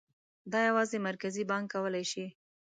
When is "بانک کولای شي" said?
1.51-2.25